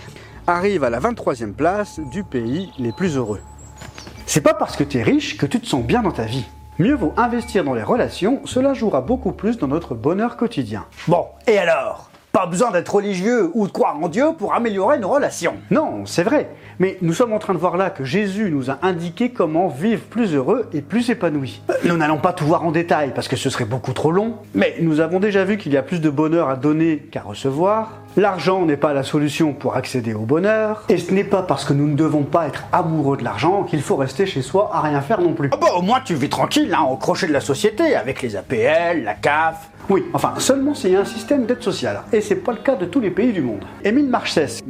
arrive 0.48 0.86
à 0.86 0.90
la 0.90 1.02
23e 1.02 1.52
place 1.52 2.00
du 2.12 2.24
pays 2.24 2.72
les 2.80 2.94
plus 2.94 3.18
heureux. 3.18 3.42
C'est 4.26 4.40
pas 4.40 4.54
parce 4.54 4.78
que 4.78 4.86
tu 4.86 5.00
es 5.00 5.04
riche 5.04 5.38
que 5.38 5.46
tu 5.46 5.60
te 5.60 5.68
sens 5.68 5.84
bien 5.84 6.02
dans 6.02 6.12
ta 6.12 6.24
vie. 6.24 6.46
Mieux 6.80 6.96
vaut 6.96 7.14
investir 7.18 7.66
dans 7.66 7.74
les 7.74 7.84
relations, 7.84 8.40
cela 8.46 8.74
jouera 8.74 9.02
beaucoup 9.02 9.34
plus 9.34 9.58
dans 9.58 9.68
notre 9.68 9.96
bonheur 9.96 10.38
quotidien. 10.38 10.86
Bon, 11.10 11.26
et 11.46 11.58
alors? 11.58 12.11
Pas 12.32 12.46
besoin 12.46 12.72
d'être 12.72 12.96
religieux 12.96 13.52
ou 13.54 13.68
de 13.68 13.72
croire 13.72 13.98
en 14.02 14.08
Dieu 14.08 14.28
pour 14.38 14.54
améliorer 14.54 14.98
nos 15.00 15.10
relations. 15.10 15.56
Non, 15.70 16.06
c'est 16.06 16.24
vrai. 16.24 16.50
Mais 16.80 16.98
nous 17.02 17.14
sommes 17.14 17.34
en 17.34 17.40
train 17.40 17.54
de 17.54 17.60
voir 17.60 17.78
là 17.78 17.90
que 17.90 18.06
Jésus 18.06 18.50
nous 18.52 18.72
a 18.72 18.80
indiqué 18.82 19.30
comment 19.32 19.68
vivre 19.68 20.02
plus 20.04 20.34
heureux 20.34 20.70
et 20.74 20.82
plus 20.82 21.10
épanoui. 21.10 21.62
Euh, 21.70 21.74
nous 21.84 21.98
n'allons 21.98 22.18
pas 22.18 22.34
tout 22.34 22.46
voir 22.46 22.66
en 22.66 22.72
détail 22.72 23.12
parce 23.14 23.28
que 23.28 23.36
ce 23.36 23.50
serait 23.50 23.66
beaucoup 23.66 23.94
trop 23.94 24.12
long, 24.12 24.38
mais 24.56 24.76
nous 24.82 25.02
avons 25.02 25.20
déjà 25.20 25.44
vu 25.44 25.58
qu'il 25.58 25.74
y 25.74 25.78
a 25.78 25.84
plus 25.84 26.00
de 26.00 26.10
bonheur 26.10 26.50
à 26.50 26.56
donner 26.56 26.98
qu'à 27.12 27.22
recevoir. 27.22 28.00
L'argent 28.18 28.66
n'est 28.66 28.78
pas 28.78 28.94
la 28.94 29.04
solution 29.04 29.54
pour 29.54 29.76
accéder 29.76 30.14
au 30.14 30.26
bonheur, 30.26 30.84
et 30.90 30.98
ce 30.98 31.14
n'est 31.14 31.24
pas 31.24 31.44
parce 31.44 31.64
que 31.64 31.72
nous 31.72 31.88
ne 31.88 31.96
devons 31.96 32.24
pas 32.24 32.46
être 32.46 32.66
amoureux 32.74 33.16
de 33.16 33.24
l'argent 33.24 33.64
qu'il 33.64 33.82
faut 33.82 33.96
rester 33.96 34.26
chez 34.26 34.42
soi 34.42 34.70
à 34.74 34.82
rien 34.82 35.00
faire 35.00 35.22
non 35.22 35.34
plus. 35.34 35.50
Ah 35.54 35.58
bah 35.58 35.68
au 35.78 35.82
moins 35.82 36.02
tu 36.04 36.16
vis 36.16 36.28
tranquille, 36.28 36.74
hein, 36.78 36.84
au 36.90 36.98
crochet 36.98 37.28
de 37.28 37.32
la 37.32 37.40
société, 37.40 37.96
avec 37.96 38.22
les 38.22 38.36
APL, 38.36 39.04
la 39.04 39.14
CAF, 39.14 39.70
oui, 39.92 40.06
enfin, 40.14 40.36
seulement 40.38 40.74
s'il 40.74 40.92
y 40.92 40.96
a 40.96 41.02
un 41.02 41.06
système 41.06 41.46
d'aide 41.46 41.62
sociale. 41.62 42.04
Et 42.14 42.22
c'est 42.22 42.38
pas 42.38 42.54
le 42.54 42.60
cas 42.60 42.78
de 42.78 42.86
tous 42.86 43.02
les 43.02 43.12
pays 43.12 43.34
du 43.34 43.42
monde. 43.42 43.66
Émile 43.84 44.08
Marchès, 44.08 44.64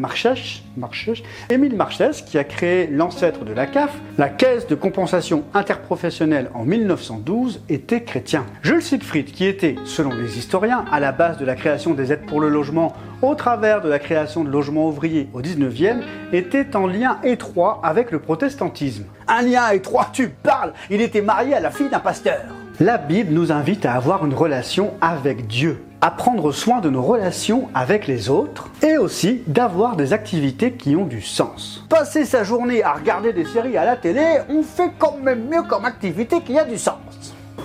Émile 1.47 1.75
Marchès, 1.75 2.23
qui 2.23 2.39
a 2.39 2.43
créé 2.43 2.87
l'ancêtre 2.87 3.45
de 3.45 3.53
la 3.53 3.67
CAF, 3.67 3.95
la 4.17 4.29
Caisse 4.29 4.65
de 4.65 4.73
compensation 4.73 5.43
interprofessionnelle 5.53 6.49
en 6.55 6.63
1912, 6.63 7.61
était 7.69 8.01
chrétien. 8.01 8.47
Jules 8.63 8.81
Siegfried, 8.81 9.25
qui 9.25 9.45
était, 9.45 9.75
selon 9.85 10.09
les 10.15 10.39
historiens, 10.39 10.85
à 10.91 10.99
la 10.99 11.11
base 11.11 11.37
de 11.37 11.45
la 11.45 11.53
création 11.53 11.93
des 11.93 12.11
aides 12.11 12.25
pour 12.25 12.41
le 12.41 12.49
logement 12.49 12.93
au 13.21 13.35
travers 13.35 13.81
de 13.81 13.89
la 13.89 13.99
création 13.99 14.43
de 14.43 14.49
logements 14.49 14.87
ouvriers 14.87 15.29
au 15.33 15.43
19e, 15.43 15.99
était 16.33 16.75
en 16.75 16.87
lien 16.87 17.19
étroit 17.23 17.79
avec 17.83 18.09
le 18.09 18.17
protestantisme. 18.17 19.05
Un 19.27 19.43
lien 19.43 19.69
étroit, 19.69 20.07
tu 20.11 20.29
parles 20.29 20.73
Il 20.89 20.99
était 20.99 21.21
marié 21.21 21.53
à 21.53 21.59
la 21.59 21.69
fille 21.69 21.89
d'un 21.89 21.99
pasteur. 21.99 22.41
La 22.83 22.97
Bible 22.97 23.31
nous 23.31 23.51
invite 23.51 23.85
à 23.85 23.93
avoir 23.93 24.25
une 24.25 24.33
relation 24.33 24.95
avec 25.01 25.45
Dieu, 25.45 25.83
à 26.01 26.09
prendre 26.09 26.51
soin 26.51 26.79
de 26.79 26.89
nos 26.89 27.03
relations 27.03 27.69
avec 27.75 28.07
les 28.07 28.27
autres 28.27 28.69
et 28.81 28.97
aussi 28.97 29.43
d'avoir 29.45 29.95
des 29.95 30.13
activités 30.13 30.71
qui 30.71 30.95
ont 30.95 31.05
du 31.05 31.21
sens. 31.21 31.85
Passer 31.89 32.25
sa 32.25 32.43
journée 32.43 32.81
à 32.81 32.93
regarder 32.93 33.33
des 33.33 33.45
séries 33.45 33.77
à 33.77 33.85
la 33.85 33.97
télé, 33.97 34.39
on 34.49 34.63
fait 34.63 34.89
quand 34.97 35.17
même 35.21 35.47
mieux 35.47 35.61
comme 35.61 35.85
activité 35.85 36.41
qui 36.41 36.57
a 36.57 36.63
du 36.63 36.79
sens. 36.79 36.97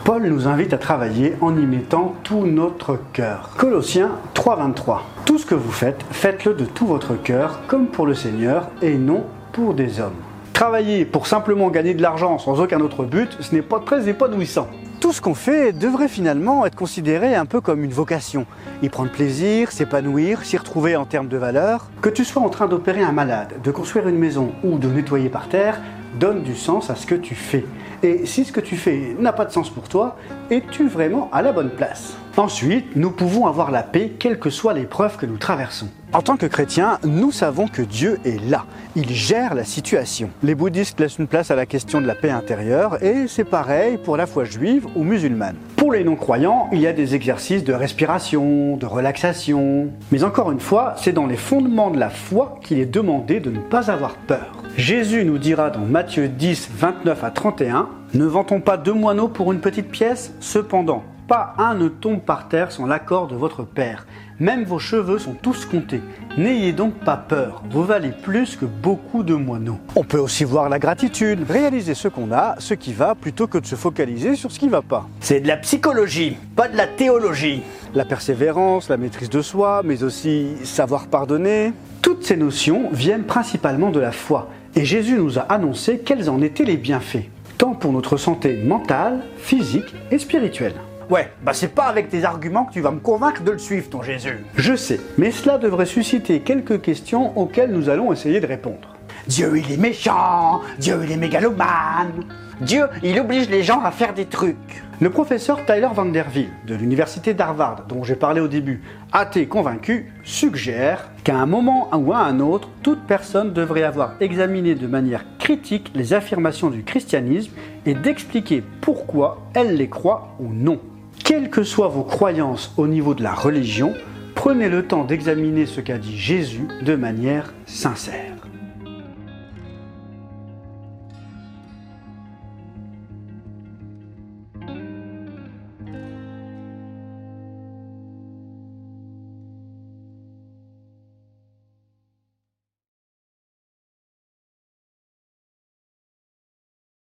Paul 0.04 0.22
nous 0.24 0.48
invite 0.48 0.74
à 0.74 0.78
travailler 0.78 1.34
en 1.40 1.56
y 1.56 1.64
mettant 1.64 2.14
tout 2.22 2.44
notre 2.44 2.98
cœur. 3.14 3.52
Colossiens 3.56 4.10
3:23. 4.34 5.00
Tout 5.24 5.38
ce 5.38 5.46
que 5.46 5.54
vous 5.54 5.72
faites, 5.72 6.04
faites-le 6.10 6.52
de 6.52 6.66
tout 6.66 6.86
votre 6.86 7.14
cœur 7.14 7.60
comme 7.68 7.86
pour 7.86 8.04
le 8.04 8.12
Seigneur 8.12 8.68
et 8.82 8.98
non 8.98 9.24
pour 9.52 9.72
des 9.72 9.98
hommes. 9.98 10.20
Travailler 10.52 11.06
pour 11.06 11.26
simplement 11.26 11.70
gagner 11.70 11.94
de 11.94 12.02
l'argent 12.02 12.36
sans 12.36 12.60
aucun 12.60 12.82
autre 12.82 13.04
but, 13.04 13.34
ce 13.40 13.54
n'est 13.54 13.62
pas 13.62 13.80
très 13.80 14.10
épanouissant 14.10 14.68
tout 15.00 15.12
ce 15.12 15.20
qu'on 15.20 15.34
fait 15.34 15.72
devrait 15.72 16.08
finalement 16.08 16.66
être 16.66 16.74
considéré 16.74 17.34
un 17.34 17.46
peu 17.46 17.60
comme 17.60 17.84
une 17.84 17.92
vocation. 17.92 18.46
Y 18.82 18.88
prendre 18.88 19.10
plaisir, 19.10 19.72
s'épanouir, 19.72 20.44
s'y 20.44 20.56
retrouver 20.56 20.96
en 20.96 21.04
termes 21.04 21.28
de 21.28 21.36
valeur. 21.36 21.88
Que 22.02 22.08
tu 22.08 22.24
sois 22.24 22.42
en 22.42 22.48
train 22.48 22.66
d'opérer 22.66 23.02
un 23.02 23.12
malade, 23.12 23.54
de 23.62 23.70
construire 23.70 24.08
une 24.08 24.18
maison 24.18 24.52
ou 24.64 24.78
de 24.78 24.88
nettoyer 24.88 25.28
par 25.28 25.48
terre, 25.48 25.80
donne 26.18 26.42
du 26.42 26.54
sens 26.54 26.90
à 26.90 26.94
ce 26.94 27.06
que 27.06 27.14
tu 27.14 27.34
fais. 27.34 27.64
Et 28.02 28.26
si 28.26 28.44
ce 28.44 28.52
que 28.52 28.60
tu 28.60 28.76
fais 28.76 29.16
n'a 29.18 29.32
pas 29.32 29.44
de 29.44 29.52
sens 29.52 29.70
pour 29.70 29.88
toi, 29.88 30.16
es-tu 30.50 30.88
vraiment 30.88 31.28
à 31.32 31.42
la 31.42 31.52
bonne 31.52 31.70
place? 31.70 32.16
Ensuite, 32.36 32.96
nous 32.96 33.10
pouvons 33.10 33.46
avoir 33.46 33.70
la 33.70 33.82
paix 33.82 34.12
quelles 34.18 34.38
que 34.38 34.50
soient 34.50 34.74
les 34.74 34.84
preuves 34.84 35.16
que 35.16 35.24
nous 35.24 35.38
traversons. 35.38 35.88
En 36.12 36.20
tant 36.20 36.36
que 36.36 36.44
chrétiens, 36.44 36.98
nous 37.02 37.32
savons 37.32 37.66
que 37.66 37.80
Dieu 37.80 38.20
est 38.26 38.38
là. 38.50 38.66
Il 38.94 39.10
gère 39.10 39.54
la 39.54 39.64
situation. 39.64 40.28
Les 40.42 40.54
bouddhistes 40.54 41.00
laissent 41.00 41.18
une 41.18 41.26
place 41.26 41.50
à 41.50 41.56
la 41.56 41.64
question 41.64 42.00
de 42.00 42.06
la 42.06 42.14
paix 42.14 42.30
intérieure 42.30 43.02
et 43.02 43.26
c'est 43.26 43.44
pareil 43.44 43.96
pour 43.96 44.18
la 44.18 44.26
foi 44.26 44.44
juive 44.44 44.86
ou 44.94 45.02
musulmane. 45.02 45.56
Pour 45.76 45.92
les 45.92 46.04
non-croyants, 46.04 46.68
il 46.72 46.80
y 46.80 46.86
a 46.86 46.92
des 46.92 47.14
exercices 47.14 47.64
de 47.64 47.72
respiration, 47.72 48.76
de 48.76 48.86
relaxation. 48.86 49.88
Mais 50.12 50.22
encore 50.22 50.52
une 50.52 50.60
fois, 50.60 50.94
c'est 50.98 51.12
dans 51.12 51.26
les 51.26 51.36
fondements 51.36 51.90
de 51.90 51.98
la 51.98 52.10
foi 52.10 52.58
qu'il 52.62 52.78
est 52.78 52.86
demandé 52.86 53.40
de 53.40 53.50
ne 53.50 53.60
pas 53.60 53.90
avoir 53.90 54.14
peur. 54.14 54.55
Jésus 54.76 55.24
nous 55.24 55.38
dira 55.38 55.70
dans 55.70 55.86
Matthieu 55.86 56.28
10, 56.28 56.68
29 56.76 57.24
à 57.24 57.30
31, 57.30 57.88
Ne 58.12 58.26
vantons 58.26 58.60
pas 58.60 58.76
deux 58.76 58.92
moineaux 58.92 59.28
pour 59.28 59.50
une 59.50 59.60
petite 59.60 59.90
pièce? 59.90 60.34
Cependant, 60.40 61.02
pas 61.26 61.54
un 61.56 61.74
ne 61.74 61.88
tombe 61.88 62.20
par 62.20 62.48
terre 62.48 62.70
sans 62.70 62.84
l'accord 62.84 63.26
de 63.26 63.34
votre 63.34 63.64
Père. 63.64 64.06
Même 64.38 64.64
vos 64.64 64.78
cheveux 64.78 65.18
sont 65.18 65.32
tous 65.32 65.64
comptés. 65.64 66.02
N'ayez 66.36 66.74
donc 66.74 66.92
pas 66.92 67.16
peur, 67.16 67.62
vous 67.70 67.84
valez 67.84 68.10
plus 68.10 68.56
que 68.56 68.66
beaucoup 68.66 69.22
de 69.22 69.32
moineaux. 69.32 69.78
On 69.94 70.04
peut 70.04 70.18
aussi 70.18 70.44
voir 70.44 70.68
la 70.68 70.78
gratitude, 70.78 71.50
réaliser 71.50 71.94
ce 71.94 72.08
qu'on 72.08 72.30
a, 72.30 72.56
ce 72.58 72.74
qui 72.74 72.92
va, 72.92 73.14
plutôt 73.14 73.46
que 73.46 73.56
de 73.56 73.64
se 73.64 73.76
focaliser 73.76 74.36
sur 74.36 74.52
ce 74.52 74.58
qui 74.58 74.68
va 74.68 74.82
pas. 74.82 75.08
C'est 75.20 75.40
de 75.40 75.48
la 75.48 75.56
psychologie, 75.56 76.36
pas 76.54 76.68
de 76.68 76.76
la 76.76 76.86
théologie. 76.86 77.62
La 77.94 78.04
persévérance, 78.04 78.90
la 78.90 78.98
maîtrise 78.98 79.30
de 79.30 79.40
soi, 79.40 79.80
mais 79.86 80.02
aussi 80.02 80.48
savoir 80.64 81.06
pardonner. 81.06 81.72
Toutes 82.02 82.24
ces 82.24 82.36
notions 82.36 82.90
viennent 82.92 83.24
principalement 83.24 83.90
de 83.90 83.98
la 83.98 84.12
foi, 84.12 84.48
et 84.76 84.84
Jésus 84.84 85.16
nous 85.16 85.38
a 85.38 85.42
annoncé 85.42 85.98
quels 85.98 86.28
en 86.28 86.42
étaient 86.42 86.64
les 86.64 86.76
bienfaits, 86.76 87.24
tant 87.56 87.74
pour 87.74 87.92
notre 87.92 88.18
santé 88.18 88.62
mentale, 88.62 89.20
physique 89.38 89.94
et 90.10 90.18
spirituelle. 90.18 90.74
Ouais, 91.08 91.30
bah 91.42 91.52
c'est 91.54 91.74
pas 91.74 91.84
avec 91.84 92.10
tes 92.10 92.24
arguments 92.24 92.66
que 92.66 92.74
tu 92.74 92.80
vas 92.80 92.90
me 92.90 92.98
convaincre 92.98 93.42
de 93.42 93.52
le 93.52 93.58
suivre, 93.58 93.88
ton 93.88 94.02
Jésus. 94.02 94.44
Je 94.56 94.76
sais, 94.76 95.00
mais 95.16 95.30
cela 95.30 95.56
devrait 95.56 95.86
susciter 95.86 96.40
quelques 96.40 96.82
questions 96.82 97.36
auxquelles 97.38 97.72
nous 97.72 97.88
allons 97.88 98.12
essayer 98.12 98.40
de 98.40 98.46
répondre. 98.46 98.94
Dieu, 99.26 99.52
il 99.56 99.72
est 99.72 99.76
méchant, 99.78 100.60
Dieu, 100.78 101.00
il 101.04 101.12
est 101.12 101.16
mégalomane, 101.16 102.24
Dieu, 102.60 102.86
il 103.02 103.20
oblige 103.20 103.50
les 103.50 103.62
gens 103.62 103.82
à 103.82 103.90
faire 103.90 104.14
des 104.14 104.24
trucs. 104.24 104.82
Le 104.98 105.10
professeur 105.10 105.66
Tyler 105.66 105.88
Vanderville 105.92 106.48
de 106.66 106.74
l'université 106.74 107.34
d'Harvard, 107.34 107.84
dont 107.86 108.02
j'ai 108.02 108.16
parlé 108.16 108.40
au 108.40 108.48
début, 108.48 108.80
athée 109.12 109.46
convaincu, 109.46 110.10
suggère 110.24 111.10
qu'à 111.22 111.36
un 111.36 111.44
moment 111.44 111.90
ou 111.94 112.14
à 112.14 112.20
un 112.20 112.40
autre, 112.40 112.70
toute 112.82 113.00
personne 113.06 113.52
devrait 113.52 113.82
avoir 113.82 114.14
examiné 114.20 114.74
de 114.74 114.86
manière 114.86 115.26
critique 115.38 115.92
les 115.94 116.14
affirmations 116.14 116.70
du 116.70 116.82
christianisme 116.82 117.52
et 117.84 117.92
d'expliquer 117.92 118.62
pourquoi 118.80 119.38
elle 119.52 119.76
les 119.76 119.90
croit 119.90 120.34
ou 120.38 120.48
non. 120.50 120.80
Quelles 121.22 121.50
que 121.50 121.62
soient 121.62 121.88
vos 121.88 122.04
croyances 122.04 122.72
au 122.78 122.86
niveau 122.86 123.12
de 123.12 123.22
la 123.22 123.34
religion, 123.34 123.92
prenez 124.34 124.70
le 124.70 124.86
temps 124.86 125.04
d'examiner 125.04 125.66
ce 125.66 125.82
qu'a 125.82 125.98
dit 125.98 126.16
Jésus 126.16 126.68
de 126.80 126.96
manière 126.96 127.52
sincère. 127.66 128.35